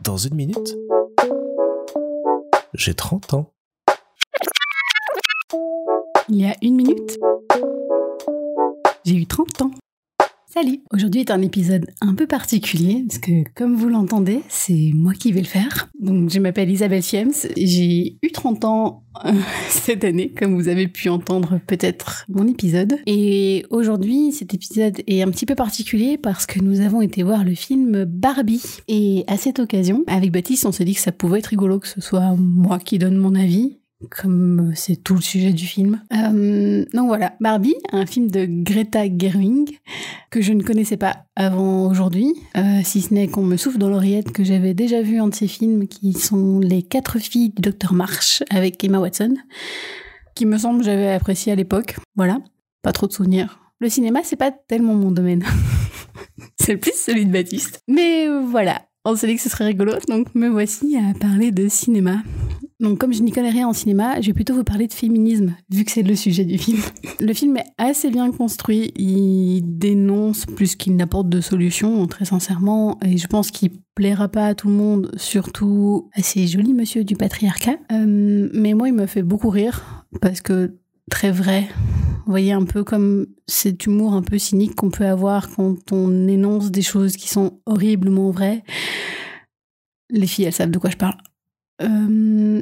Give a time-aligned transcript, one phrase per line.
[0.00, 0.76] Dans une minute,
[2.74, 3.52] j'ai 30 ans.
[6.28, 7.18] Il y a une minute,
[9.04, 9.70] j'ai eu 30 ans.
[10.92, 15.32] Aujourd'hui est un épisode un peu particulier parce que comme vous l'entendez, c'est moi qui
[15.32, 15.88] vais le faire.
[16.00, 19.32] Donc je m'appelle Isabelle Siems, j'ai eu 30 ans euh,
[19.68, 22.98] cette année comme vous avez pu entendre peut-être mon épisode.
[23.06, 27.42] Et aujourd'hui cet épisode est un petit peu particulier parce que nous avons été voir
[27.42, 28.62] le film Barbie.
[28.88, 31.88] Et à cette occasion, avec Baptiste, on s'est dit que ça pouvait être rigolo que
[31.88, 33.78] ce soit moi qui donne mon avis
[34.08, 36.02] comme c'est tout le sujet du film.
[36.12, 39.78] Euh, donc voilà, Barbie, un film de Greta Gerwig
[40.30, 43.90] que je ne connaissais pas avant aujourd'hui, euh, si ce n'est qu'on me souffle dans
[43.90, 47.62] l'oreillette que j'avais déjà vu un de ses films qui sont Les quatre filles du
[47.62, 49.36] docteur March avec Emma Watson,
[50.34, 51.96] qui me semble j'avais apprécié à l'époque.
[52.16, 52.38] Voilà,
[52.82, 53.58] pas trop de souvenirs.
[53.80, 55.44] Le cinéma, c'est pas tellement mon domaine.
[56.60, 57.82] c'est plus celui de Baptiste.
[57.88, 61.68] Mais voilà, on s'est dit que ce serait rigolo, donc me voici à parler de
[61.68, 62.22] cinéma.
[62.80, 65.54] Donc comme je n'y connais rien en cinéma, je vais plutôt vous parler de féminisme,
[65.70, 66.80] vu que c'est le sujet du film.
[67.20, 72.98] Le film est assez bien construit, il dénonce plus qu'il n'apporte de solutions, très sincèrement,
[73.04, 77.04] et je pense qu'il plaira pas à tout le monde, surtout à ces jolis monsieur
[77.04, 77.76] du patriarcat.
[77.92, 80.78] Euh, mais moi, il me fait beaucoup rire, parce que
[81.10, 81.68] très vrai.
[82.24, 86.26] Vous voyez un peu comme cet humour un peu cynique qu'on peut avoir quand on
[86.28, 88.62] énonce des choses qui sont horriblement vraies.
[90.08, 91.16] Les filles, elles savent de quoi je parle.
[91.82, 91.88] Euh,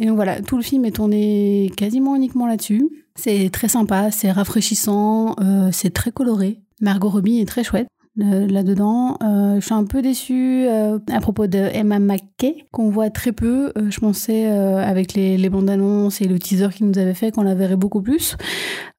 [0.00, 2.88] et donc voilà, tout le film est tourné quasiment uniquement là-dessus.
[3.14, 6.60] C'est très sympa, c'est rafraîchissant, euh, c'est très coloré.
[6.80, 7.86] Margot Robbie est très chouette
[8.20, 9.18] euh, là-dedans.
[9.20, 13.72] je suis un peu déçue à propos de Emma McKay, qu'on voit très peu.
[13.76, 17.54] je pensais avec les, bandes annonces et le teaser qu'il nous avait fait qu'on la
[17.54, 18.36] verrait beaucoup plus.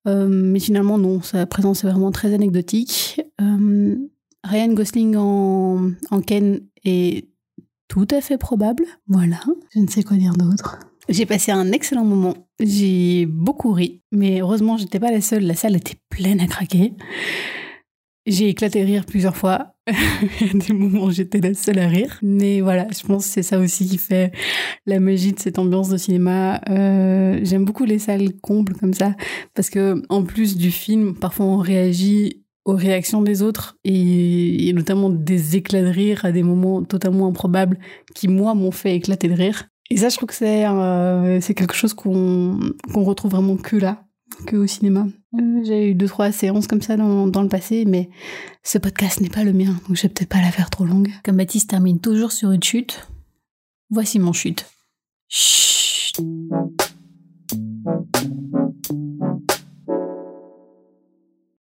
[0.06, 3.22] mais finalement, non, sa présence est vraiment très anecdotique.
[3.40, 7.33] Ryan Gosling en, en Ken est
[7.94, 8.86] tout à fait probable.
[9.08, 9.40] Voilà,
[9.72, 10.80] je ne sais quoi dire d'autre.
[11.10, 12.34] J'ai passé un excellent moment.
[12.60, 15.46] J'ai beaucoup ri, mais heureusement, j'étais pas la seule.
[15.46, 16.94] La salle était pleine à craquer.
[18.26, 19.76] J'ai éclaté rire plusieurs fois.
[20.42, 22.18] Il y a des moments où j'étais la seule à rire.
[22.24, 24.32] Mais voilà, je pense que c'est ça aussi qui fait
[24.88, 26.62] la magie de cette ambiance de cinéma.
[26.70, 29.14] Euh, J'aime beaucoup les salles combles comme ça.
[29.54, 35.10] Parce que, en plus du film, parfois on réagit aux réactions des autres et, notamment
[35.10, 37.78] des éclats de rire à des moments totalement improbables
[38.16, 39.66] qui, moi, m'ont fait éclater de rire.
[39.90, 42.58] Et ça, je trouve que c'est euh, quelque chose qu'on
[42.94, 44.06] qu'on retrouve vraiment que là,
[44.48, 45.08] que au cinéma.
[45.36, 48.10] Euh, j'ai eu deux, trois séances comme ça dans, dans le passé, mais
[48.64, 51.10] ce podcast n'est pas le mien, donc je vais peut-être pas la faire trop longue.
[51.24, 53.08] Comme Baptiste termine toujours sur une chute,
[53.90, 54.66] voici mon chute.
[55.28, 56.22] Chut.